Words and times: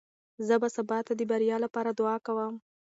زه 0.47 0.55
به 0.61 0.67
ستا 0.75 0.97
د 1.15 1.21
بریا 1.31 1.57
لپاره 1.65 1.89
دعا 1.99 2.15
کوم. 2.25 2.53